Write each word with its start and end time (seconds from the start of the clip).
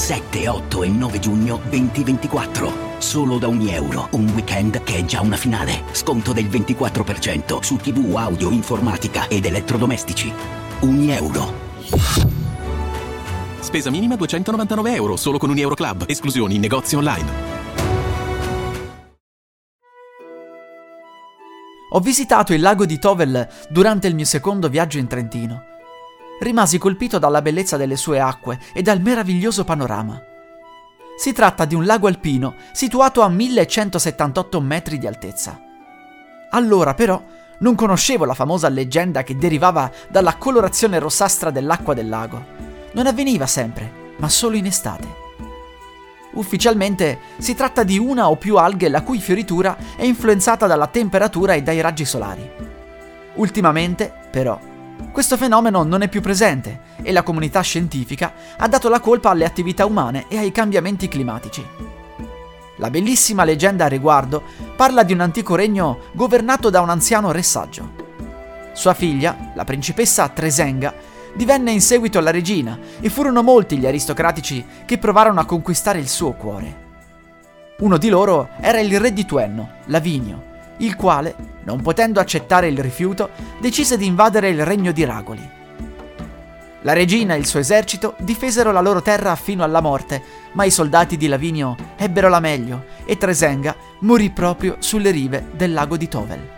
7, 0.00 0.48
8 0.48 0.82
e 0.82 0.88
9 0.88 1.18
giugno 1.18 1.60
2024. 1.68 2.72
Solo 2.98 3.38
da 3.38 3.48
ogni 3.48 3.72
euro, 3.72 4.08
un 4.12 4.30
weekend 4.30 4.82
che 4.82 4.96
è 4.96 5.04
già 5.04 5.20
una 5.20 5.36
finale. 5.36 5.82
Sconto 5.92 6.32
del 6.32 6.46
24% 6.46 7.60
su 7.60 7.76
TV, 7.76 8.16
audio, 8.16 8.50
informatica 8.50 9.28
ed 9.28 9.44
elettrodomestici. 9.44 10.32
Ogni 10.80 11.10
euro. 11.12 11.52
Spesa 13.60 13.90
minima 13.90 14.16
299 14.16 14.94
euro, 14.94 15.16
solo 15.16 15.36
con 15.36 15.50
un 15.50 15.58
Euro 15.58 15.74
Club. 15.74 16.04
Esclusioni 16.06 16.54
in 16.54 16.62
negozi 16.62 16.96
online. 16.96 17.58
Ho 21.90 22.00
visitato 22.00 22.54
il 22.54 22.62
lago 22.62 22.86
di 22.86 22.98
Tovel 22.98 23.46
durante 23.68 24.08
il 24.08 24.14
mio 24.14 24.24
secondo 24.24 24.70
viaggio 24.70 24.96
in 24.96 25.06
Trentino. 25.06 25.69
Rimasi 26.40 26.78
colpito 26.78 27.18
dalla 27.18 27.42
bellezza 27.42 27.76
delle 27.76 27.96
sue 27.96 28.18
acque 28.18 28.58
e 28.72 28.80
dal 28.80 29.02
meraviglioso 29.02 29.62
panorama. 29.62 30.18
Si 31.18 31.34
tratta 31.34 31.66
di 31.66 31.74
un 31.74 31.84
lago 31.84 32.06
alpino 32.06 32.54
situato 32.72 33.20
a 33.20 33.28
1178 33.28 34.58
metri 34.62 34.96
di 34.96 35.06
altezza. 35.06 35.60
Allora 36.52 36.94
però 36.94 37.22
non 37.58 37.74
conoscevo 37.74 38.24
la 38.24 38.32
famosa 38.32 38.70
leggenda 38.70 39.22
che 39.22 39.36
derivava 39.36 39.92
dalla 40.08 40.36
colorazione 40.36 40.98
rossastra 40.98 41.50
dell'acqua 41.50 41.92
del 41.92 42.08
lago. 42.08 42.42
Non 42.92 43.06
avveniva 43.06 43.46
sempre, 43.46 44.14
ma 44.16 44.30
solo 44.30 44.56
in 44.56 44.64
estate. 44.64 45.28
Ufficialmente 46.32 47.18
si 47.36 47.54
tratta 47.54 47.82
di 47.82 47.98
una 47.98 48.30
o 48.30 48.36
più 48.36 48.56
alghe 48.56 48.88
la 48.88 49.02
cui 49.02 49.18
fioritura 49.18 49.76
è 49.94 50.04
influenzata 50.04 50.66
dalla 50.66 50.86
temperatura 50.86 51.52
e 51.52 51.62
dai 51.62 51.82
raggi 51.82 52.06
solari. 52.06 52.50
Ultimamente, 53.34 54.10
però, 54.30 54.58
questo 55.12 55.36
fenomeno 55.36 55.82
non 55.82 56.02
è 56.02 56.08
più 56.08 56.20
presente 56.20 56.80
e 57.02 57.12
la 57.12 57.22
comunità 57.22 57.60
scientifica 57.60 58.32
ha 58.56 58.68
dato 58.68 58.88
la 58.88 59.00
colpa 59.00 59.30
alle 59.30 59.44
attività 59.44 59.84
umane 59.86 60.26
e 60.28 60.38
ai 60.38 60.52
cambiamenti 60.52 61.08
climatici. 61.08 61.64
La 62.76 62.90
bellissima 62.90 63.44
leggenda 63.44 63.84
a 63.84 63.88
riguardo 63.88 64.42
parla 64.76 65.02
di 65.02 65.12
un 65.12 65.20
antico 65.20 65.54
regno 65.54 66.04
governato 66.12 66.70
da 66.70 66.80
un 66.80 66.90
anziano 66.90 67.32
re 67.32 67.42
saggio. 67.42 68.08
Sua 68.72 68.94
figlia, 68.94 69.52
la 69.54 69.64
principessa 69.64 70.28
Tresenga, 70.28 70.94
divenne 71.34 71.72
in 71.72 71.80
seguito 71.80 72.20
la 72.20 72.30
regina 72.30 72.78
e 73.00 73.08
furono 73.10 73.42
molti 73.42 73.78
gli 73.78 73.86
aristocratici 73.86 74.64
che 74.84 74.98
provarono 74.98 75.40
a 75.40 75.44
conquistare 75.44 75.98
il 75.98 76.08
suo 76.08 76.32
cuore. 76.32 76.88
Uno 77.80 77.98
di 77.98 78.08
loro 78.08 78.50
era 78.60 78.80
il 78.80 78.98
re 79.00 79.12
di 79.12 79.24
Tuenno, 79.24 79.70
Lavinio, 79.86 80.49
il 80.80 80.96
quale, 80.96 81.34
non 81.64 81.80
potendo 81.80 82.20
accettare 82.20 82.68
il 82.68 82.78
rifiuto, 82.78 83.30
decise 83.60 83.96
di 83.96 84.06
invadere 84.06 84.50
il 84.50 84.64
regno 84.64 84.92
di 84.92 85.04
Ragoli. 85.04 85.58
La 86.82 86.94
regina 86.94 87.34
e 87.34 87.38
il 87.38 87.46
suo 87.46 87.58
esercito 87.58 88.14
difesero 88.20 88.72
la 88.72 88.80
loro 88.80 89.02
terra 89.02 89.36
fino 89.36 89.62
alla 89.62 89.82
morte, 89.82 90.22
ma 90.52 90.64
i 90.64 90.70
soldati 90.70 91.18
di 91.18 91.26
Lavinio 91.26 91.76
ebbero 91.96 92.28
la 92.28 92.40
meglio 92.40 92.86
e 93.04 93.18
Tresenga 93.18 93.76
morì 94.00 94.30
proprio 94.30 94.76
sulle 94.78 95.10
rive 95.10 95.48
del 95.52 95.74
lago 95.74 95.98
di 95.98 96.08
Tovel. 96.08 96.48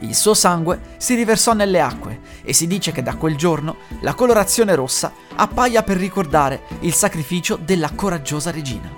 Il 0.00 0.14
suo 0.14 0.34
sangue 0.34 0.80
si 0.98 1.14
riversò 1.14 1.54
nelle 1.54 1.80
acque 1.80 2.20
e 2.42 2.52
si 2.52 2.66
dice 2.66 2.92
che 2.92 3.02
da 3.02 3.14
quel 3.14 3.36
giorno 3.36 3.76
la 4.00 4.14
colorazione 4.14 4.74
rossa 4.74 5.12
appaia 5.36 5.82
per 5.82 5.96
ricordare 5.96 6.62
il 6.80 6.92
sacrificio 6.92 7.56
della 7.56 7.92
coraggiosa 7.94 8.50
regina. 8.50 8.90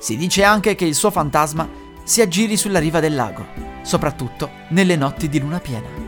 Si 0.00 0.16
dice 0.16 0.42
anche 0.42 0.74
che 0.74 0.86
il 0.86 0.94
suo 0.94 1.10
fantasma 1.10 1.68
si 2.08 2.22
aggiri 2.22 2.56
sulla 2.56 2.78
riva 2.78 3.00
del 3.00 3.14
lago, 3.14 3.46
soprattutto 3.82 4.48
nelle 4.68 4.96
notti 4.96 5.28
di 5.28 5.38
luna 5.38 5.60
piena. 5.60 6.07